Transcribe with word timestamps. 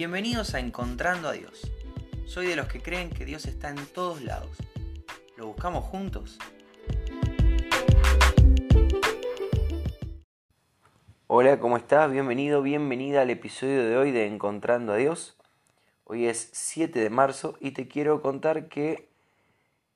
Bienvenidos 0.00 0.54
a 0.54 0.60
Encontrando 0.60 1.28
a 1.28 1.32
Dios. 1.32 1.70
Soy 2.24 2.46
de 2.46 2.56
los 2.56 2.68
que 2.68 2.80
creen 2.80 3.10
que 3.10 3.26
Dios 3.26 3.44
está 3.44 3.68
en 3.68 3.84
todos 3.84 4.22
lados. 4.22 4.56
¿Lo 5.36 5.48
buscamos 5.48 5.84
juntos? 5.84 6.38
Hola, 11.26 11.60
¿cómo 11.60 11.76
estás? 11.76 12.10
Bienvenido, 12.10 12.62
bienvenida 12.62 13.20
al 13.20 13.28
episodio 13.28 13.84
de 13.84 13.98
hoy 13.98 14.10
de 14.10 14.26
Encontrando 14.26 14.94
a 14.94 14.96
Dios. 14.96 15.36
Hoy 16.04 16.28
es 16.28 16.48
7 16.54 16.98
de 16.98 17.10
marzo 17.10 17.58
y 17.60 17.72
te 17.72 17.86
quiero 17.86 18.22
contar 18.22 18.70
que 18.70 19.10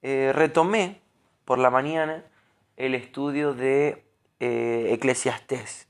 eh, 0.02 0.32
retomé 0.34 1.00
por 1.46 1.58
la 1.58 1.70
mañana 1.70 2.26
el 2.76 2.94
estudio 2.94 3.54
de 3.54 4.04
eh, 4.38 4.88
Eclesiastés. 4.90 5.88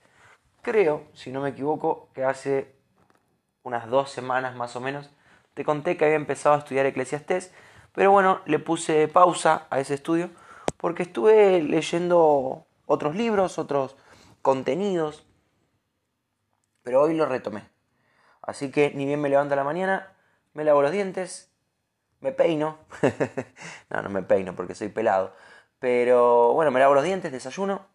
Creo, 0.62 1.02
si 1.14 1.32
no 1.32 1.40
me 1.40 1.48
equivoco, 1.48 2.10
que 2.14 2.22
hace 2.22 2.73
unas 3.64 3.88
dos 3.88 4.10
semanas 4.10 4.54
más 4.54 4.76
o 4.76 4.80
menos 4.80 5.10
te 5.54 5.64
conté 5.64 5.96
que 5.96 6.04
había 6.04 6.16
empezado 6.16 6.54
a 6.54 6.58
estudiar 6.58 6.86
Eclesiastés, 6.86 7.52
pero 7.92 8.10
bueno, 8.10 8.40
le 8.44 8.58
puse 8.58 9.08
pausa 9.08 9.66
a 9.70 9.80
ese 9.80 9.94
estudio 9.94 10.30
porque 10.76 11.04
estuve 11.04 11.62
leyendo 11.62 12.66
otros 12.86 13.14
libros, 13.14 13.58
otros 13.58 13.96
contenidos, 14.42 15.24
pero 16.82 17.02
hoy 17.02 17.14
lo 17.14 17.26
retomé. 17.26 17.68
Así 18.42 18.70
que 18.70 18.92
ni 18.94 19.06
bien 19.06 19.20
me 19.20 19.28
levanto 19.28 19.54
a 19.54 19.56
la 19.56 19.64
mañana, 19.64 20.12
me 20.52 20.64
lavo 20.64 20.82
los 20.82 20.90
dientes, 20.90 21.50
me 22.20 22.32
peino. 22.32 22.78
no, 23.90 24.02
no 24.02 24.10
me 24.10 24.22
peino 24.22 24.54
porque 24.54 24.74
soy 24.74 24.88
pelado. 24.88 25.34
Pero 25.78 26.52
bueno, 26.52 26.70
me 26.70 26.80
lavo 26.80 26.94
los 26.94 27.04
dientes, 27.04 27.32
desayuno 27.32 27.86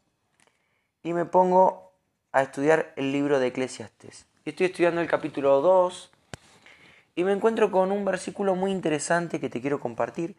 y 1.03 1.13
me 1.13 1.25
pongo 1.25 1.93
a 2.31 2.41
estudiar 2.41 2.93
el 2.95 3.11
libro 3.11 3.39
de 3.39 3.47
Eclesiastes. 3.47 4.27
Estoy 4.49 4.65
estudiando 4.65 4.99
el 4.99 5.07
capítulo 5.07 5.61
2 5.61 6.09
y 7.13 7.23
me 7.23 7.33
encuentro 7.33 7.69
con 7.69 7.91
un 7.91 8.03
versículo 8.03 8.55
muy 8.55 8.71
interesante 8.71 9.39
que 9.39 9.47
te 9.47 9.61
quiero 9.61 9.79
compartir. 9.79 10.35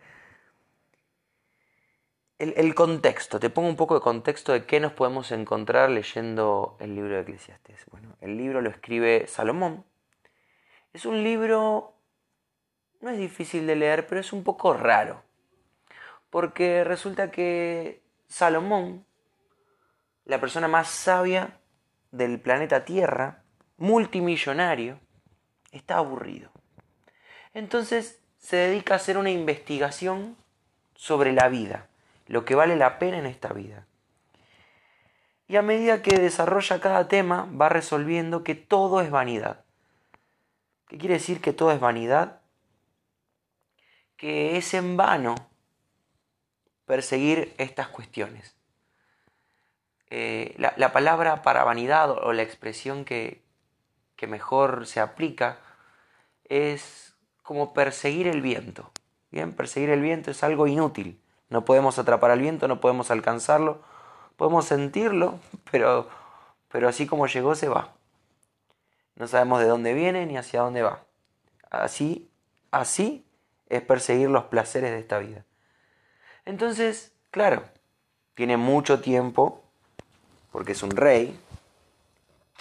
El, 2.36 2.74
contexto, 2.74 3.38
te 3.38 3.50
pongo 3.50 3.68
un 3.68 3.76
poco 3.76 3.94
de 3.94 4.00
contexto 4.00 4.52
de 4.52 4.66
qué 4.66 4.80
nos 4.80 4.92
podemos 4.94 5.30
encontrar 5.30 5.90
leyendo 5.90 6.76
el 6.80 6.96
libro 6.96 7.14
de 7.14 7.20
Eclesiastes. 7.20 7.86
Bueno, 7.92 8.16
el 8.20 8.36
libro 8.36 8.60
lo 8.60 8.70
escribe 8.70 9.28
Salomón. 9.28 9.84
Es 10.92 11.06
un 11.06 11.22
libro, 11.22 11.94
no 13.00 13.10
es 13.10 13.18
difícil 13.18 13.64
de 13.68 13.76
leer, 13.76 14.08
pero 14.08 14.20
es 14.20 14.32
un 14.32 14.42
poco 14.42 14.74
raro. 14.74 15.22
Porque 16.30 16.82
resulta 16.82 17.30
que 17.30 18.02
Salomón, 18.26 19.06
la 20.24 20.40
persona 20.40 20.66
más 20.66 20.88
sabia 20.88 21.60
del 22.10 22.40
planeta 22.40 22.84
Tierra, 22.84 23.44
multimillonario, 23.80 25.00
está 25.72 25.96
aburrido. 25.96 26.50
Entonces 27.54 28.20
se 28.38 28.56
dedica 28.56 28.94
a 28.94 28.96
hacer 28.98 29.18
una 29.18 29.30
investigación 29.30 30.36
sobre 30.94 31.32
la 31.32 31.48
vida, 31.48 31.88
lo 32.26 32.44
que 32.44 32.54
vale 32.54 32.76
la 32.76 32.98
pena 32.98 33.18
en 33.18 33.26
esta 33.26 33.52
vida. 33.52 33.86
Y 35.48 35.56
a 35.56 35.62
medida 35.62 36.02
que 36.02 36.18
desarrolla 36.18 36.80
cada 36.80 37.08
tema, 37.08 37.48
va 37.60 37.68
resolviendo 37.70 38.44
que 38.44 38.54
todo 38.54 39.00
es 39.00 39.10
vanidad. 39.10 39.64
¿Qué 40.86 40.98
quiere 40.98 41.14
decir 41.14 41.40
que 41.40 41.52
todo 41.52 41.72
es 41.72 41.80
vanidad? 41.80 42.40
Que 44.16 44.58
es 44.58 44.74
en 44.74 44.96
vano 44.96 45.34
perseguir 46.84 47.54
estas 47.56 47.88
cuestiones. 47.88 48.54
Eh, 50.10 50.54
la, 50.58 50.74
la, 50.76 50.92
palabra 50.92 51.42
para 51.42 51.64
vanidad 51.64 52.10
o 52.10 52.32
la 52.32 52.42
expresión 52.42 53.04
que, 53.04 53.42
que 54.20 54.26
mejor 54.26 54.86
se 54.86 55.00
aplica 55.00 55.60
es 56.44 57.14
como 57.42 57.72
perseguir 57.72 58.28
el 58.28 58.42
viento. 58.42 58.90
Bien, 59.30 59.54
perseguir 59.54 59.88
el 59.88 60.02
viento 60.02 60.30
es 60.30 60.44
algo 60.44 60.66
inútil. 60.66 61.18
No 61.48 61.64
podemos 61.64 61.98
atrapar 61.98 62.30
al 62.30 62.40
viento, 62.40 62.68
no 62.68 62.82
podemos 62.82 63.10
alcanzarlo, 63.10 63.80
podemos 64.36 64.66
sentirlo, 64.66 65.38
pero, 65.70 66.10
pero 66.70 66.86
así 66.86 67.06
como 67.06 67.28
llegó 67.28 67.54
se 67.54 67.70
va. 67.70 67.94
No 69.16 69.26
sabemos 69.26 69.60
de 69.60 69.68
dónde 69.68 69.94
viene 69.94 70.26
ni 70.26 70.36
hacia 70.36 70.60
dónde 70.60 70.82
va. 70.82 71.02
Así, 71.70 72.30
así 72.72 73.24
es 73.70 73.80
perseguir 73.80 74.28
los 74.28 74.44
placeres 74.44 74.90
de 74.90 74.98
esta 74.98 75.18
vida. 75.18 75.46
Entonces, 76.44 77.14
claro, 77.30 77.64
tiene 78.34 78.58
mucho 78.58 79.00
tiempo, 79.00 79.64
porque 80.52 80.72
es 80.72 80.82
un 80.82 80.90
rey, 80.90 81.40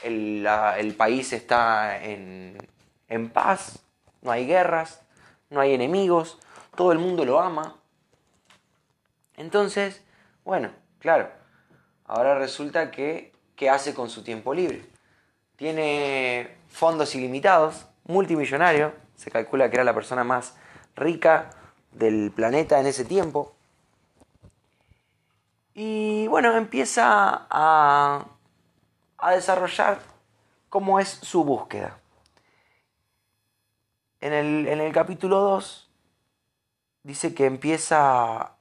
el, 0.04 0.96
país 0.98 1.34
está 1.34 2.04
en, 2.04 2.58
en 3.08 3.30
paz, 3.30 3.80
no 4.22 4.32
hay 4.32 4.46
guerras, 4.46 5.02
no 5.50 5.60
hay 5.60 5.74
enemigos, 5.74 6.40
todo 6.76 6.92
el 6.92 7.00
mundo 7.00 7.26
lo 7.26 7.40
ama. 7.40 7.76
Entonces, 9.38 10.02
bueno, 10.44 10.72
claro, 11.00 11.30
ahora 12.06 12.38
resulta 12.38 12.92
que, 12.92 13.34
¿qué 13.56 13.70
hace 13.70 13.94
con 13.94 14.10
su 14.10 14.24
tiempo 14.24 14.54
libre? 14.54 14.86
Tiene 15.56 16.56
fondos 16.70 17.16
ilimitados, 17.16 17.86
multimillonario, 18.06 18.94
se 19.16 19.32
calcula 19.32 19.70
que 19.70 19.76
era 19.76 19.84
la 19.84 19.94
persona 19.94 20.24
más 20.24 20.56
rica 20.96 21.50
del 21.92 22.32
planeta 22.32 22.80
en 22.80 22.88
ese 22.88 23.06
tiempo. 23.06 23.54
Y 25.74 26.28
bueno, 26.28 26.56
empieza 26.56 27.46
a, 27.50 28.26
a 29.20 29.32
desarrollar 29.32 30.00
cómo 30.70 31.00
es 31.00 31.10
su 31.10 31.44
búsqueda. 31.44 32.00
En 34.22 34.34
el, 34.34 34.68
en 34.68 34.82
el 34.82 34.92
capítulo 34.92 35.40
2 35.40 35.90
dice 37.04 37.34
que 37.34 37.46
empieza... 37.46 38.54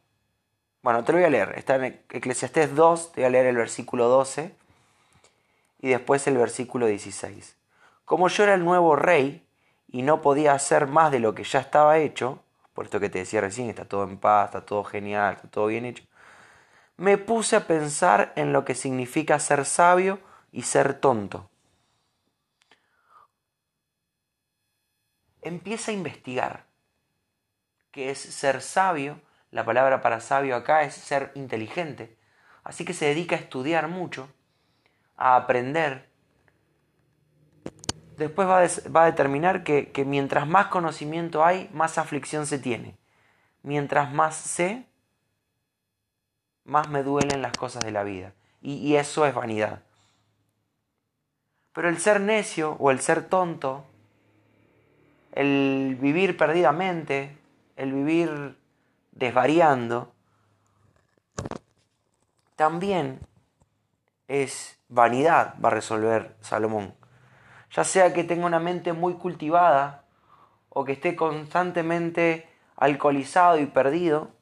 Bueno, 0.83 1.05
te 1.05 1.13
lo 1.13 1.19
voy 1.19 1.27
a 1.27 1.31
leer. 1.31 1.55
Está 1.57 1.77
en 1.77 2.01
Eclesiastés 2.09 2.75
2, 2.75 3.13
te 3.13 3.21
voy 3.21 3.27
a 3.27 3.31
leer 3.31 3.47
el 3.47 3.57
versículo 3.57 4.09
12 4.09 4.55
y 5.81 5.89
después 5.89 6.27
el 6.27 6.37
versículo 6.37 6.87
16. 6.87 7.57
Como 8.05 8.29
yo 8.29 8.45
era 8.45 8.55
el 8.55 8.65
nuevo 8.65 8.97
rey 8.97 9.47
y 9.89 10.03
no 10.03 10.23
podía 10.23 10.53
hacer 10.53 10.87
más 10.87 11.11
de 11.11 11.21
lo 11.21 11.35
que 11.35 11.45
ya 11.45 11.61
estaba 11.61 11.99
hecho, 11.99 12.41
por 12.75 12.85
esto 12.85 13.01
que 13.01 13.11
te 13.11 13.19
decía 13.19 13.41
recién, 13.41 13.69
está 13.69 13.85
todo 13.85 14.05
en 14.05 14.19
paz, 14.19 14.47
está 14.47 14.65
todo 14.65 14.85
genial, 14.85 15.35
está 15.35 15.49
todo 15.49 15.67
bien 15.67 15.85
hecho, 15.85 16.05
me 16.97 17.19
puse 17.19 17.57
a 17.57 17.67
pensar 17.67 18.33
en 18.37 18.53
lo 18.53 18.65
que 18.65 18.75
significa 18.75 19.39
ser 19.39 19.65
sabio 19.65 20.21
y 20.53 20.63
ser 20.63 20.95
tonto. 21.01 21.51
Empieza 25.43 25.91
a 25.91 25.95
investigar 25.95 26.67
qué 27.91 28.11
es 28.11 28.19
ser 28.19 28.61
sabio. 28.61 29.21
La 29.51 29.65
palabra 29.65 30.03
para 30.03 30.21
sabio 30.21 30.57
acá 30.57 30.83
es 30.83 30.95
ser 30.95 31.33
inteligente. 31.35 32.17
Así 32.65 32.85
que 32.85 32.93
se 32.93 33.07
dedica 33.07 33.37
a 33.37 33.39
estudiar 33.39 33.89
mucho, 33.89 34.29
a 35.17 35.37
aprender. 35.37 36.09
Después 38.17 38.49
va 38.49 38.63
a, 38.63 38.91
va 38.91 39.05
a 39.05 39.07
determinar 39.07 39.65
que, 39.65 39.91
que 39.91 40.05
mientras 40.05 40.47
más 40.47 40.67
conocimiento 40.67 41.45
hay, 41.45 41.71
más 41.73 41.99
aflicción 41.99 42.47
se 42.47 42.59
tiene. 42.59 42.99
Mientras 43.63 44.13
más 44.13 44.37
sé, 44.37 44.87
más 46.65 46.89
me 46.89 47.03
duelen 47.03 47.43
las 47.43 47.53
cosas 47.53 47.85
de 47.85 47.93
la 47.93 48.03
vida. 48.03 48.35
Y, 48.61 48.75
y, 48.75 48.97
eso 48.97 49.25
es 49.25 49.35
vanidad. 49.35 49.83
Pero 51.79 51.91
el 51.91 51.99
ser 51.99 52.21
necio 52.21 52.73
o 52.81 52.91
el 52.91 52.99
ser 52.99 53.29
tonto, 53.29 53.85
el 55.31 55.97
vivir 56.01 56.37
perdidamente, 56.37 57.39
el 57.77 57.93
vivir 57.93 58.59
desvariando, 59.13 60.13
también 62.57 63.21
es 64.27 64.81
vanidad, 64.89 65.55
va 65.65 65.69
a 65.69 65.75
resolver 65.75 66.35
Salomón. 66.41 66.95
Ya 67.71 67.85
sea 67.85 68.13
que 68.13 68.25
tenga 68.25 68.47
una 68.47 68.59
mente 68.59 68.93
muy 68.93 69.15
cultivada 69.15 70.03
o 70.71 70.85
que 70.85 70.95
esté 70.95 71.15
constantemente 71.15 72.49
alcoholizado 72.75 73.57
y 73.57 73.67
perdido, 73.67 74.33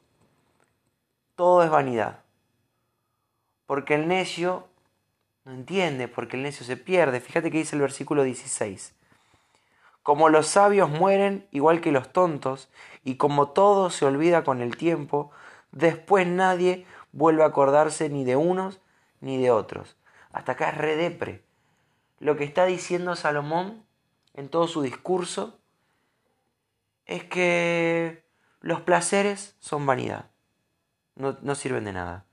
todo 1.34 1.62
es 1.62 1.68
vanidad. 1.68 2.20
Porque 3.66 3.94
el 3.94 4.08
necio 4.08 4.68
no 5.46 5.52
entiende, 5.52 6.08
porque 6.08 6.36
el 6.36 6.42
necio 6.42 6.66
se 6.66 6.76
pierde. 6.76 7.20
Fíjate 7.20 7.52
que 7.52 7.58
dice 7.58 7.76
el 7.76 7.82
versículo 7.82 8.24
16. 8.24 8.94
Como 10.02 10.28
los 10.28 10.48
sabios 10.48 10.90
mueren 10.90 11.46
igual 11.52 11.80
que 11.80 11.92
los 11.92 12.12
tontos, 12.12 12.68
y 13.04 13.14
como 13.14 13.50
todo 13.50 13.90
se 13.90 14.04
olvida 14.04 14.42
con 14.42 14.60
el 14.60 14.76
tiempo, 14.76 15.30
después 15.70 16.26
nadie 16.26 16.84
vuelve 17.12 17.44
a 17.44 17.46
acordarse 17.46 18.08
ni 18.08 18.24
de 18.24 18.34
unos 18.34 18.80
ni 19.20 19.40
de 19.40 19.52
otros. 19.52 19.96
Hasta 20.32 20.52
acá 20.52 20.70
es 20.70 20.78
redepre. 20.78 21.44
Lo 22.18 22.36
que 22.36 22.42
está 22.42 22.66
diciendo 22.66 23.14
Salomón 23.14 23.84
en 24.34 24.48
todo 24.48 24.66
su 24.66 24.82
discurso 24.82 25.60
es 27.04 27.22
que 27.22 28.24
los 28.60 28.80
placeres 28.80 29.54
son 29.60 29.86
vanidad, 29.86 30.28
no, 31.14 31.38
no 31.42 31.54
sirven 31.54 31.84
de 31.84 31.92
nada. 31.92 32.25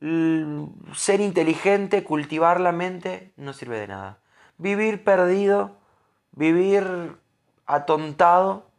Ser 0.00 1.20
inteligente, 1.20 2.04
cultivar 2.04 2.60
la 2.60 2.72
mente, 2.72 3.32
no 3.36 3.52
sirve 3.52 3.78
de 3.78 3.88
nada. 3.88 4.20
Vivir 4.58 5.04
perdido 5.04 5.78
vivir 6.38 7.16
atontado, 7.66 8.70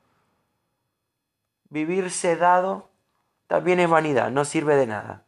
vivir 1.70 2.10
sedado, 2.10 2.90
también 3.48 3.82
es 3.82 3.90
vanidad, 3.90 4.32
no 4.32 4.46
sirve 4.46 4.76
de 4.76 4.88
nada. 4.88 5.26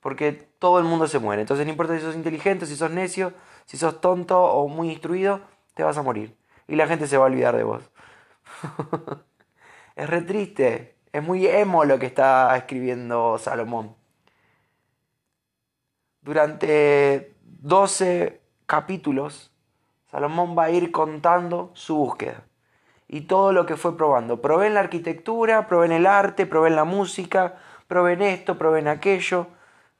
Porque 0.00 0.32
todo 0.32 0.78
el 0.78 0.84
mundo 0.84 1.06
se 1.08 1.18
muere. 1.18 1.42
Entonces 1.42 1.66
no 1.66 1.72
importa 1.72 1.94
si 1.94 2.00
sos 2.00 2.14
inteligente, 2.14 2.64
si 2.64 2.74
sos 2.74 2.90
necio, 2.90 3.34
si 3.66 3.76
sos 3.76 4.00
tonto 4.00 4.42
o 4.42 4.66
muy 4.68 4.90
instruido, 4.90 5.40
te 5.74 5.82
vas 5.82 5.98
a 5.98 6.02
morir. 6.02 6.36
Y 6.66 6.76
la 6.76 6.86
gente 6.86 7.06
se 7.06 7.18
va 7.18 7.24
a 7.24 7.26
olvidar 7.26 7.56
de 7.56 7.64
vos. 7.64 7.82
es 9.96 10.08
re 10.08 10.22
triste. 10.22 10.96
Es 11.12 11.22
muy 11.22 11.46
emo 11.46 11.84
lo 11.84 11.98
que 11.98 12.06
está 12.06 12.56
escribiendo 12.56 13.38
Salomón. 13.38 13.97
Durante 16.28 17.32
12 17.62 18.42
capítulos, 18.66 19.50
Salomón 20.10 20.54
va 20.58 20.64
a 20.64 20.70
ir 20.70 20.92
contando 20.92 21.70
su 21.72 21.96
búsqueda 21.96 22.44
y 23.08 23.22
todo 23.22 23.54
lo 23.54 23.64
que 23.64 23.78
fue 23.78 23.96
probando. 23.96 24.42
Probé 24.42 24.66
en 24.66 24.74
la 24.74 24.80
arquitectura, 24.80 25.66
probé 25.66 25.86
en 25.86 25.92
el 25.92 26.06
arte, 26.06 26.44
probé 26.44 26.68
en 26.68 26.76
la 26.76 26.84
música, 26.84 27.54
probé 27.86 28.12
en 28.12 28.20
esto, 28.20 28.58
probé 28.58 28.80
en 28.80 28.88
aquello. 28.88 29.46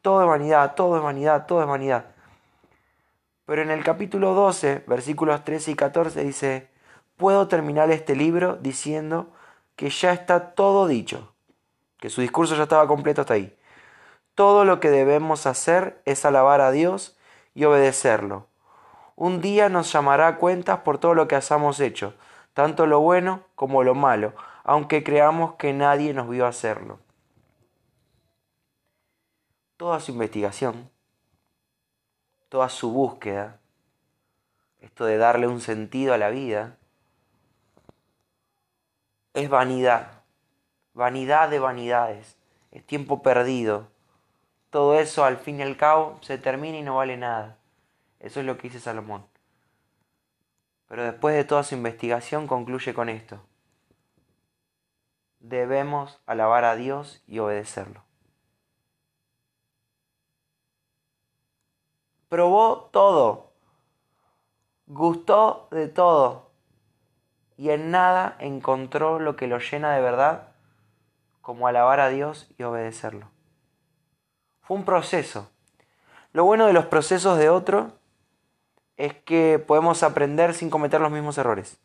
Todo 0.02 0.20
es 0.20 0.28
vanidad, 0.28 0.74
todo 0.74 0.98
es 0.98 1.02
vanidad, 1.02 1.46
todo 1.46 1.62
es 1.62 1.66
vanidad. 1.66 2.04
Pero 3.46 3.62
en 3.62 3.70
el 3.70 3.82
capítulo 3.82 4.34
12, 4.34 4.84
versículos 4.86 5.44
13 5.44 5.70
y 5.70 5.74
14 5.76 6.24
dice, 6.24 6.68
puedo 7.16 7.48
terminar 7.48 7.90
este 7.90 8.14
libro 8.14 8.58
diciendo 8.60 9.32
que 9.76 9.88
ya 9.88 10.12
está 10.12 10.52
todo 10.52 10.86
dicho, 10.88 11.32
que 11.98 12.10
su 12.10 12.20
discurso 12.20 12.54
ya 12.54 12.64
estaba 12.64 12.86
completo 12.86 13.22
hasta 13.22 13.32
ahí. 13.32 13.57
Todo 14.38 14.64
lo 14.64 14.78
que 14.78 14.90
debemos 14.90 15.46
hacer 15.46 16.00
es 16.04 16.24
alabar 16.24 16.60
a 16.60 16.70
Dios 16.70 17.18
y 17.54 17.64
obedecerlo. 17.64 18.46
Un 19.16 19.40
día 19.40 19.68
nos 19.68 19.92
llamará 19.92 20.28
a 20.28 20.36
cuentas 20.36 20.78
por 20.82 20.98
todo 20.98 21.14
lo 21.14 21.26
que 21.26 21.34
hayamos 21.34 21.80
hecho, 21.80 22.14
tanto 22.54 22.86
lo 22.86 23.00
bueno 23.00 23.42
como 23.56 23.82
lo 23.82 23.96
malo, 23.96 24.34
aunque 24.62 25.02
creamos 25.02 25.54
que 25.54 25.72
nadie 25.72 26.14
nos 26.14 26.28
vio 26.28 26.46
hacerlo. 26.46 27.00
Toda 29.76 29.98
su 29.98 30.12
investigación, 30.12 30.88
toda 32.48 32.68
su 32.68 32.92
búsqueda, 32.92 33.58
esto 34.78 35.04
de 35.04 35.16
darle 35.16 35.48
un 35.48 35.60
sentido 35.60 36.14
a 36.14 36.16
la 36.16 36.30
vida, 36.30 36.76
es 39.34 39.50
vanidad, 39.50 40.22
vanidad 40.94 41.48
de 41.48 41.58
vanidades, 41.58 42.36
es 42.70 42.86
tiempo 42.86 43.20
perdido, 43.20 43.88
todo 44.70 44.98
eso 44.98 45.24
al 45.24 45.38
fin 45.38 45.60
y 45.60 45.62
al 45.62 45.76
cabo 45.76 46.18
se 46.20 46.38
termina 46.38 46.78
y 46.78 46.82
no 46.82 46.96
vale 46.96 47.16
nada. 47.16 47.56
Eso 48.20 48.40
es 48.40 48.46
lo 48.46 48.56
que 48.56 48.64
dice 48.64 48.80
Salomón. 48.80 49.26
Pero 50.88 51.04
después 51.04 51.34
de 51.34 51.44
toda 51.44 51.62
su 51.62 51.74
investigación 51.74 52.46
concluye 52.46 52.94
con 52.94 53.08
esto. 53.08 53.40
Debemos 55.40 56.20
alabar 56.26 56.64
a 56.64 56.76
Dios 56.76 57.22
y 57.26 57.38
obedecerlo. 57.38 58.02
Probó 62.28 62.90
todo, 62.92 63.52
gustó 64.86 65.68
de 65.70 65.88
todo 65.88 66.50
y 67.56 67.70
en 67.70 67.90
nada 67.90 68.36
encontró 68.38 69.18
lo 69.18 69.34
que 69.36 69.46
lo 69.46 69.58
llena 69.58 69.94
de 69.94 70.02
verdad 70.02 70.48
como 71.40 71.66
alabar 71.66 72.00
a 72.00 72.08
Dios 72.08 72.50
y 72.58 72.64
obedecerlo. 72.64 73.30
Fue 74.68 74.76
un 74.76 74.84
proceso. 74.84 75.48
Lo 76.34 76.44
bueno 76.44 76.66
de 76.66 76.74
los 76.74 76.84
procesos 76.84 77.38
de 77.38 77.48
otro 77.48 77.92
es 78.98 79.14
que 79.14 79.58
podemos 79.58 80.02
aprender 80.02 80.52
sin 80.52 80.68
cometer 80.68 81.00
los 81.00 81.10
mismos 81.10 81.38
errores. 81.38 81.78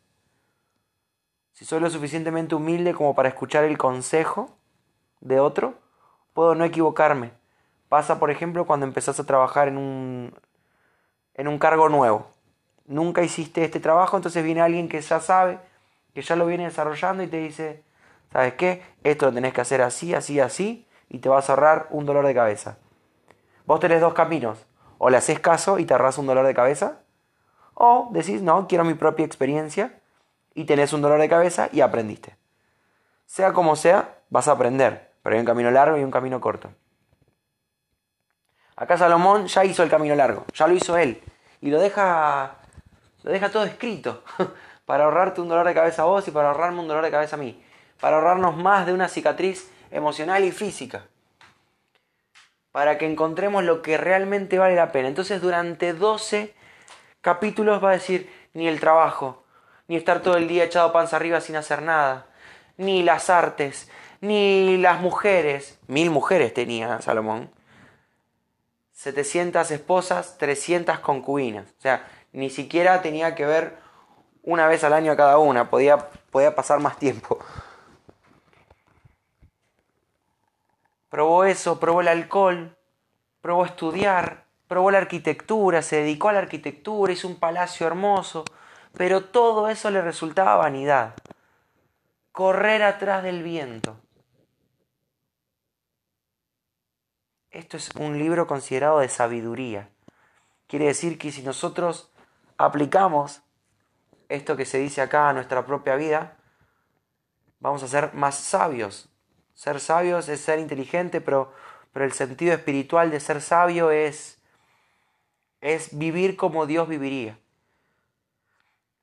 Si 1.52 1.64
soy 1.64 1.80
lo 1.80 1.88
suficientemente 1.88 2.54
humilde 2.54 2.92
como 2.92 3.14
para 3.14 3.30
escuchar 3.30 3.64
el 3.64 3.78
consejo 3.78 4.50
de 5.22 5.40
otro, 5.40 5.72
puedo 6.34 6.54
no 6.54 6.66
equivocarme. 6.66 7.32
Pasa, 7.88 8.18
por 8.18 8.30
ejemplo, 8.30 8.66
cuando 8.66 8.84
empezás 8.84 9.18
a 9.18 9.24
trabajar 9.24 9.68
en 9.68 9.78
un, 9.78 10.34
en 11.32 11.48
un 11.48 11.58
cargo 11.58 11.88
nuevo. 11.88 12.26
Nunca 12.84 13.22
hiciste 13.22 13.64
este 13.64 13.80
trabajo, 13.80 14.18
entonces 14.18 14.44
viene 14.44 14.60
alguien 14.60 14.90
que 14.90 15.00
ya 15.00 15.20
sabe, 15.20 15.58
que 16.12 16.20
ya 16.20 16.36
lo 16.36 16.44
viene 16.44 16.64
desarrollando 16.64 17.22
y 17.22 17.28
te 17.28 17.38
dice, 17.38 17.82
¿sabes 18.30 18.52
qué? 18.56 18.82
Esto 19.04 19.24
lo 19.24 19.32
tenés 19.32 19.54
que 19.54 19.62
hacer 19.62 19.80
así, 19.80 20.12
así, 20.12 20.38
así, 20.38 20.86
y 21.14 21.20
te 21.20 21.28
vas 21.28 21.48
a 21.48 21.52
ahorrar 21.52 21.86
un 21.90 22.06
dolor 22.06 22.26
de 22.26 22.34
cabeza. 22.34 22.76
Vos 23.66 23.78
tenés 23.78 24.00
dos 24.00 24.14
caminos. 24.14 24.66
O 24.98 25.10
le 25.10 25.16
haces 25.16 25.38
caso 25.38 25.78
y 25.78 25.84
te 25.84 25.94
ahorras 25.94 26.18
un 26.18 26.26
dolor 26.26 26.44
de 26.44 26.54
cabeza. 26.54 27.02
O 27.74 28.08
decís, 28.10 28.42
no, 28.42 28.66
quiero 28.66 28.82
mi 28.82 28.94
propia 28.94 29.24
experiencia 29.24 30.00
y 30.54 30.64
tenés 30.64 30.92
un 30.92 31.02
dolor 31.02 31.20
de 31.20 31.28
cabeza 31.28 31.68
y 31.70 31.82
aprendiste. 31.82 32.36
Sea 33.26 33.52
como 33.52 33.76
sea, 33.76 34.18
vas 34.28 34.48
a 34.48 34.52
aprender. 34.52 35.12
Pero 35.22 35.36
hay 35.36 35.40
un 35.40 35.46
camino 35.46 35.70
largo 35.70 35.96
y 35.96 36.02
un 36.02 36.10
camino 36.10 36.40
corto. 36.40 36.70
Acá 38.74 38.98
Salomón 38.98 39.46
ya 39.46 39.64
hizo 39.64 39.84
el 39.84 39.90
camino 39.90 40.16
largo, 40.16 40.44
ya 40.52 40.66
lo 40.66 40.74
hizo 40.74 40.96
él. 40.96 41.22
Y 41.60 41.70
lo 41.70 41.78
deja, 41.78 42.56
lo 43.22 43.30
deja 43.30 43.52
todo 43.52 43.62
escrito. 43.62 44.24
para 44.84 45.04
ahorrarte 45.04 45.40
un 45.40 45.48
dolor 45.48 45.64
de 45.64 45.74
cabeza 45.74 46.02
a 46.02 46.06
vos 46.06 46.26
y 46.26 46.32
para 46.32 46.48
ahorrarme 46.48 46.80
un 46.80 46.88
dolor 46.88 47.04
de 47.04 47.12
cabeza 47.12 47.36
a 47.36 47.38
mí. 47.38 47.64
Para 48.00 48.16
ahorrarnos 48.16 48.56
más 48.56 48.84
de 48.84 48.92
una 48.92 49.08
cicatriz 49.08 49.70
emocional 49.94 50.44
y 50.44 50.52
física. 50.52 51.06
Para 52.72 52.98
que 52.98 53.06
encontremos 53.06 53.62
lo 53.62 53.80
que 53.80 53.96
realmente 53.96 54.58
vale 54.58 54.74
la 54.74 54.92
pena. 54.92 55.08
Entonces 55.08 55.40
durante 55.40 55.94
12 55.94 56.52
capítulos 57.20 57.82
va 57.82 57.90
a 57.90 57.94
decir 57.94 58.30
ni 58.52 58.66
el 58.68 58.80
trabajo, 58.80 59.44
ni 59.86 59.96
estar 59.96 60.20
todo 60.20 60.36
el 60.36 60.48
día 60.48 60.64
echado 60.64 60.92
panza 60.92 61.16
arriba 61.16 61.40
sin 61.40 61.56
hacer 61.56 61.80
nada, 61.80 62.26
ni 62.76 63.02
las 63.02 63.30
artes, 63.30 63.88
ni 64.20 64.76
las 64.78 65.00
mujeres. 65.00 65.78
Mil 65.86 66.10
mujeres 66.10 66.52
tenía 66.52 67.00
Salomón. 67.00 67.50
700 68.92 69.70
esposas, 69.70 70.38
300 70.38 70.98
concubinas. 70.98 71.66
O 71.78 71.80
sea, 71.80 72.08
ni 72.32 72.50
siquiera 72.50 73.00
tenía 73.00 73.36
que 73.36 73.46
ver 73.46 73.76
una 74.42 74.66
vez 74.66 74.82
al 74.82 74.92
año 74.92 75.12
a 75.12 75.16
cada 75.16 75.38
una, 75.38 75.70
podía, 75.70 75.98
podía 76.30 76.54
pasar 76.56 76.80
más 76.80 76.98
tiempo. 76.98 77.38
Probó 81.14 81.44
eso, 81.44 81.78
probó 81.78 82.00
el 82.00 82.08
alcohol, 82.08 82.76
probó 83.40 83.64
estudiar, 83.66 84.46
probó 84.66 84.90
la 84.90 84.98
arquitectura, 84.98 85.80
se 85.80 85.98
dedicó 85.98 86.28
a 86.28 86.32
la 86.32 86.40
arquitectura, 86.40 87.12
hizo 87.12 87.28
un 87.28 87.38
palacio 87.38 87.86
hermoso, 87.86 88.44
pero 88.94 89.26
todo 89.26 89.68
eso 89.68 89.92
le 89.92 90.02
resultaba 90.02 90.56
vanidad. 90.56 91.14
Correr 92.32 92.82
atrás 92.82 93.22
del 93.22 93.44
viento. 93.44 93.96
Esto 97.52 97.76
es 97.76 97.90
un 97.94 98.18
libro 98.18 98.48
considerado 98.48 98.98
de 98.98 99.08
sabiduría. 99.08 99.90
Quiere 100.66 100.86
decir 100.86 101.16
que 101.16 101.30
si 101.30 101.42
nosotros 101.42 102.10
aplicamos 102.56 103.40
esto 104.28 104.56
que 104.56 104.64
se 104.64 104.78
dice 104.78 105.00
acá 105.00 105.28
a 105.28 105.32
nuestra 105.32 105.64
propia 105.64 105.94
vida, 105.94 106.38
vamos 107.60 107.84
a 107.84 107.86
ser 107.86 108.14
más 108.14 108.34
sabios, 108.34 109.13
ser 109.54 109.80
sabios 109.80 110.28
es 110.28 110.40
ser 110.40 110.58
inteligente, 110.58 111.20
pero, 111.20 111.52
pero 111.92 112.04
el 112.04 112.12
sentido 112.12 112.52
espiritual 112.52 113.10
de 113.10 113.20
ser 113.20 113.40
sabio 113.40 113.90
es, 113.90 114.38
es 115.60 115.96
vivir 115.96 116.36
como 116.36 116.66
Dios 116.66 116.88
viviría. 116.88 117.38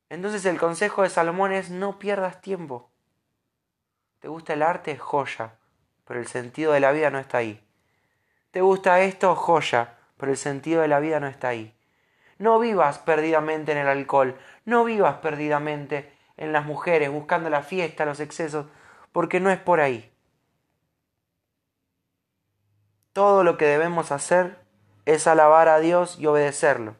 Entonces 0.09 0.45
el 0.45 0.59
consejo 0.59 1.03
de 1.03 1.09
Salomón 1.09 1.53
es 1.53 1.69
no 1.69 1.97
pierdas 1.97 2.41
tiempo. 2.41 2.89
¿Te 4.19 4.27
gusta 4.27 4.53
el 4.53 4.61
arte? 4.61 4.97
Joya, 4.97 5.55
pero 6.05 6.19
el 6.19 6.27
sentido 6.27 6.73
de 6.73 6.81
la 6.81 6.91
vida 6.91 7.09
no 7.09 7.17
está 7.17 7.37
ahí. 7.37 7.63
¿Te 8.51 8.59
gusta 8.59 8.99
esto? 9.01 9.33
Joya, 9.35 9.97
pero 10.17 10.33
el 10.33 10.37
sentido 10.37 10.81
de 10.81 10.89
la 10.89 10.99
vida 10.99 11.21
no 11.21 11.27
está 11.27 11.47
ahí. 11.47 11.73
No 12.37 12.59
vivas 12.59 12.99
perdidamente 12.99 13.71
en 13.71 13.77
el 13.77 13.87
alcohol, 13.87 14.37
no 14.65 14.83
vivas 14.83 15.15
perdidamente 15.19 16.11
en 16.35 16.51
las 16.51 16.65
mujeres, 16.65 17.09
buscando 17.09 17.49
la 17.49 17.61
fiesta, 17.61 18.03
los 18.03 18.19
excesos, 18.19 18.65
porque 19.13 19.39
no 19.39 19.49
es 19.49 19.59
por 19.59 19.79
ahí. 19.79 20.10
Todo 23.13 23.43
lo 23.43 23.57
que 23.57 23.65
debemos 23.65 24.13
hacer 24.13 24.57
es 25.05 25.27
alabar 25.27 25.67
a 25.67 25.79
Dios 25.79 26.17
y 26.17 26.27
obedecerlo. 26.27 26.95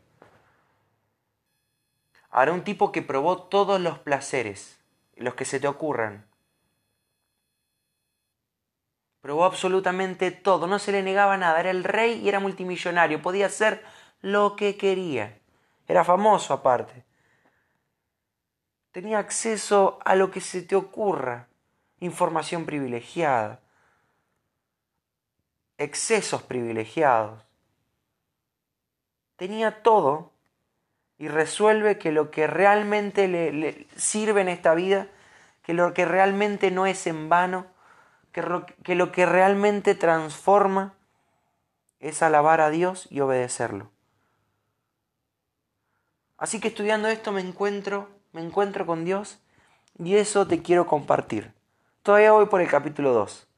Ahora 2.29 2.51
un 2.51 2.63
tipo 2.63 2.91
que 2.91 3.01
probó 3.01 3.43
todos 3.43 3.79
los 3.79 3.99
placeres, 3.99 4.77
los 5.15 5.35
que 5.35 5.45
se 5.45 5.61
te 5.61 5.69
ocurran. 5.69 6.25
Probó 9.21 9.45
absolutamente 9.45 10.31
todo, 10.31 10.67
no 10.67 10.79
se 10.79 10.91
le 10.91 11.01
negaba 11.01 11.37
nada, 11.37 11.59
era 11.59 11.71
el 11.71 11.85
rey 11.85 12.19
y 12.19 12.27
era 12.27 12.39
multimillonario, 12.39 13.21
podía 13.21 13.45
hacer 13.45 13.81
lo 14.21 14.57
que 14.57 14.75
quería. 14.75 15.39
Era 15.87 16.03
famoso 16.03 16.53
aparte. 16.53 17.05
Tenía 18.91 19.19
acceso 19.19 19.99
a 20.03 20.15
lo 20.15 20.31
que 20.31 20.41
se 20.41 20.61
te 20.61 20.75
ocurra, 20.75 21.47
información 21.99 22.65
privilegiada 22.65 23.61
excesos 25.83 26.43
privilegiados. 26.43 27.41
Tenía 29.35 29.81
todo 29.81 30.31
y 31.17 31.27
resuelve 31.27 31.97
que 31.97 32.11
lo 32.11 32.31
que 32.31 32.47
realmente 32.47 33.27
le, 33.27 33.87
sirve 33.95 34.41
en 34.41 34.49
esta 34.49 34.73
vida, 34.73 35.07
que 35.63 35.73
lo 35.73 35.93
que 35.93 36.05
realmente 36.05 36.71
no 36.71 36.85
es 36.85 37.07
en 37.07 37.29
vano, 37.29 37.67
que, 38.31 38.95
lo 38.95 39.11
que 39.11 39.25
realmente 39.25 39.95
transforma 39.95 40.93
es 41.99 42.21
alabar 42.23 42.61
a 42.61 42.69
Dios 42.69 43.07
y 43.09 43.19
obedecerlo. 43.19 43.91
Así 46.37 46.59
que 46.59 46.69
estudiando 46.69 47.07
esto 47.07 47.31
me 47.31 47.41
encuentro, 47.41 48.09
me 48.31 48.41
encuentro 48.41 48.85
con 48.85 49.05
Dios 49.05 49.39
y 49.99 50.15
eso 50.15 50.47
te 50.47 50.63
quiero 50.63 50.87
compartir. 50.87 51.53
Todavía 52.01 52.31
voy 52.31 52.47
por 52.47 52.61
el 52.61 52.67
capítulo 52.67 53.13
2. 53.13 53.50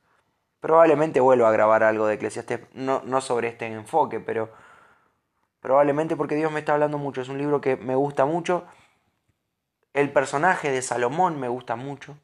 Probablemente 0.63 1.19
vuelva 1.19 1.49
a 1.49 1.51
grabar 1.51 1.83
algo 1.83 2.07
de 2.07 2.13
Eclesiastes, 2.13 2.61
no, 2.73 3.01
no 3.03 3.19
sobre 3.19 3.49
este 3.49 3.65
enfoque, 3.65 4.21
pero 4.21 4.49
probablemente 5.59 6.15
porque 6.15 6.35
Dios 6.35 6.53
me 6.53 6.59
está 6.59 6.71
hablando 6.71 6.97
mucho. 6.97 7.19
Es 7.19 7.27
un 7.27 7.37
libro 7.37 7.59
que 7.59 7.75
me 7.75 7.95
gusta 7.95 8.23
mucho. 8.23 8.63
El 9.93 10.13
personaje 10.13 10.71
de 10.71 10.81
Salomón 10.81 11.37
me 11.37 11.49
gusta 11.49 11.75
mucho. 11.75 12.17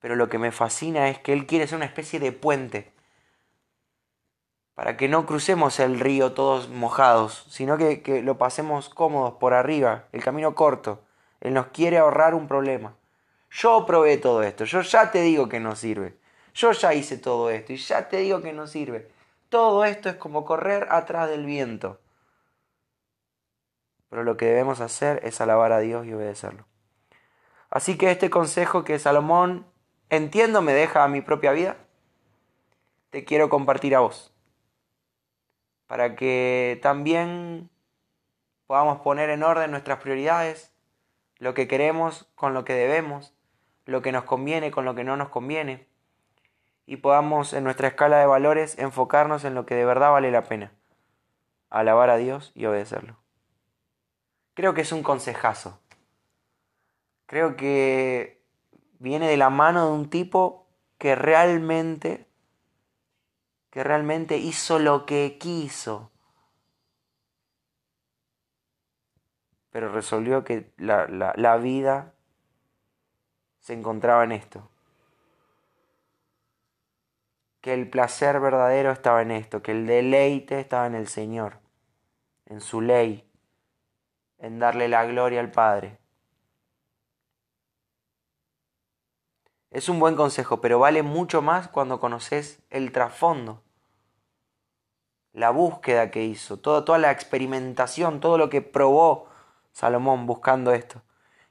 Pero 0.00 0.16
lo 0.16 0.30
que 0.30 0.38
me 0.38 0.52
fascina 0.52 1.10
es 1.10 1.18
que 1.18 1.34
él 1.34 1.44
quiere 1.44 1.66
ser 1.66 1.76
una 1.76 1.84
especie 1.84 2.18
de 2.18 2.32
puente 2.32 2.94
para 4.74 4.96
que 4.96 5.06
no 5.06 5.26
crucemos 5.26 5.78
el 5.80 6.00
río 6.00 6.32
todos 6.32 6.70
mojados, 6.70 7.44
sino 7.50 7.76
que, 7.76 8.00
que, 8.00 8.22
lo 8.22 8.38
pasemos 8.38 8.88
cómodos 8.88 9.34
por 9.34 9.52
arriba, 9.52 10.04
el 10.12 10.24
camino 10.24 10.54
corto. 10.54 11.04
Él 11.42 11.52
nos 11.52 11.66
quiere 11.66 11.98
ahorrar 11.98 12.34
un 12.34 12.48
problema. 12.48 12.96
Yo 13.50 13.84
probé 13.84 14.16
todo 14.16 14.42
esto, 14.42 14.64
yo 14.64 14.80
ya 14.80 15.10
te 15.10 15.20
digo 15.20 15.50
que 15.50 15.60
no 15.60 15.76
sirve. 15.76 16.23
Yo 16.54 16.72
ya 16.72 16.94
hice 16.94 17.18
todo 17.18 17.50
esto 17.50 17.72
y 17.72 17.76
ya 17.76 18.08
te 18.08 18.18
digo 18.18 18.40
que 18.40 18.52
no 18.52 18.66
sirve. 18.66 19.10
Todo 19.48 19.84
esto 19.84 20.08
es 20.08 20.16
como 20.16 20.44
correr 20.44 20.86
atrás 20.90 21.28
del 21.28 21.44
viento. 21.44 22.00
Pero 24.08 24.24
lo 24.24 24.36
que 24.36 24.46
debemos 24.46 24.80
hacer 24.80 25.20
es 25.24 25.40
alabar 25.40 25.72
a 25.72 25.80
Dios 25.80 26.06
y 26.06 26.14
obedecerlo. 26.14 26.66
Así 27.70 27.98
que 27.98 28.10
este 28.10 28.30
consejo 28.30 28.84
que 28.84 28.98
Salomón, 28.98 29.66
entiendo, 30.08 30.62
me 30.62 30.72
deja 30.72 31.02
a 31.02 31.08
mi 31.08 31.20
propia 31.20 31.52
vida, 31.52 31.76
te 33.10 33.24
quiero 33.24 33.48
compartir 33.48 33.96
a 33.96 34.00
vos 34.00 34.34
para 35.86 36.16
que 36.16 36.78
también 36.82 37.70
podamos 38.66 39.00
poner 39.00 39.30
en 39.30 39.42
orden 39.42 39.70
nuestras 39.70 40.00
prioridades, 40.00 40.72
lo 41.38 41.54
que 41.54 41.68
queremos 41.68 42.28
con 42.34 42.54
lo 42.54 42.64
que 42.64 42.72
debemos, 42.72 43.34
lo 43.84 44.02
que 44.02 44.12
nos 44.12 44.24
conviene 44.24 44.70
con 44.70 44.84
lo 44.84 44.94
que 44.94 45.04
no 45.04 45.16
nos 45.16 45.28
conviene, 45.28 45.86
y 46.86 46.96
podamos 46.96 47.52
en 47.52 47.64
nuestra 47.64 47.88
escala 47.88 48.18
de 48.18 48.26
valores 48.26 48.78
enfocarnos 48.78 49.44
en 49.44 49.54
lo 49.54 49.66
que 49.66 49.74
de 49.74 49.84
verdad 49.84 50.12
vale 50.12 50.30
la 50.30 50.44
pena, 50.44 50.72
alabar 51.70 52.10
a 52.10 52.16
Dios 52.16 52.52
y 52.54 52.66
obedecerlo. 52.66 53.16
Creo 54.54 54.74
que 54.74 54.82
es 54.82 54.92
un 54.92 55.02
consejazo. 55.02 55.80
Creo 57.26 57.56
que 57.56 58.42
viene 58.98 59.28
de 59.28 59.36
la 59.36 59.50
mano 59.50 59.86
de 59.86 59.92
un 59.92 60.10
tipo 60.10 60.66
que 60.98 61.14
realmente 61.14 62.26
que 63.74 63.82
realmente 63.82 64.36
hizo 64.36 64.78
lo 64.78 65.04
que 65.04 65.36
quiso, 65.36 66.12
pero 69.72 69.92
resolvió 69.92 70.44
que 70.44 70.72
la, 70.76 71.08
la, 71.08 71.56
vida 71.56 72.14
se 73.58 73.72
encontraba 73.72 74.22
en 74.22 74.30
esto, 74.30 74.70
que 77.64 77.72
el 77.72 77.88
placer 77.88 78.40
verdadero 78.40 78.90
estaba 78.90 79.22
en 79.22 79.30
esto, 79.30 79.62
que 79.62 79.72
el 79.72 79.86
deleite 79.86 80.60
estaba 80.60 80.86
en 80.86 80.94
el 80.94 81.08
Señor, 81.08 81.60
en 82.44 82.60
su 82.60 82.82
ley, 82.82 83.26
en 84.36 84.58
darle 84.58 84.86
la 84.86 85.06
gloria 85.06 85.40
al 85.40 85.50
Padre. 85.50 85.96
Es 89.70 89.88
un 89.88 89.98
buen 89.98 90.14
consejo, 90.14 90.60
pero 90.60 90.78
vale 90.78 91.02
mucho 91.02 91.40
más 91.40 91.68
cuando 91.68 92.00
conoces 92.00 92.62
el 92.68 92.92
trasfondo 92.92 93.62
la 95.32 95.48
búsqueda 95.48 96.10
que 96.10 96.22
hizo, 96.22 96.58
toda, 96.58 96.84
toda 96.84 96.98
la 96.98 97.12
experimentación, 97.12 98.20
todo 98.20 98.36
lo 98.36 98.50
que 98.50 98.60
probó 98.60 99.26
Salomón 99.72 100.26
buscando 100.26 100.74
esto. 100.74 101.00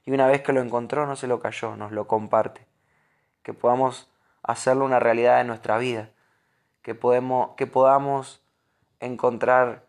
Y 0.06 0.12
una 0.12 0.28
vez 0.28 0.42
que 0.42 0.52
lo 0.52 0.60
encontró, 0.60 1.08
no 1.08 1.16
se 1.16 1.26
lo 1.26 1.40
cayó, 1.40 1.74
nos 1.74 1.90
lo 1.90 2.06
comparte. 2.06 2.68
Que 3.42 3.52
podamos 3.52 4.13
hacerlo 4.44 4.84
una 4.84 5.00
realidad 5.00 5.38
de 5.38 5.44
nuestra 5.44 5.78
vida. 5.78 6.10
Que, 6.82 6.94
podemos, 6.94 7.56
que 7.56 7.66
podamos 7.66 8.42
encontrar 9.00 9.86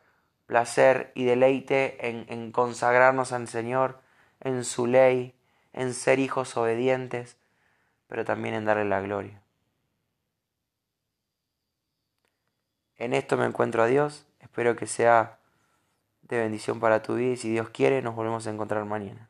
placer 0.47 1.11
y 1.13 1.25
deleite 1.25 2.07
en, 2.07 2.25
en 2.29 2.51
consagrarnos 2.51 3.31
al 3.31 3.47
Señor, 3.47 3.99
en 4.39 4.63
su 4.63 4.87
ley, 4.87 5.35
en 5.73 5.93
ser 5.93 6.19
hijos 6.19 6.55
obedientes, 6.57 7.37
pero 8.07 8.25
también 8.25 8.55
en 8.55 8.65
darle 8.65 8.85
la 8.85 9.01
gloria. 9.01 9.41
En 12.97 13.13
esto 13.13 13.35
me 13.37 13.45
encuentro 13.45 13.83
a 13.83 13.87
Dios. 13.87 14.25
Espero 14.39 14.75
que 14.75 14.87
sea 14.87 15.39
de 16.21 16.39
bendición 16.39 16.79
para 16.79 17.01
tu 17.01 17.15
vida 17.15 17.33
y 17.33 17.37
si 17.37 17.49
Dios 17.49 17.69
quiere 17.69 18.01
nos 18.01 18.15
volvemos 18.15 18.47
a 18.47 18.51
encontrar 18.51 18.85
mañana. 18.85 19.29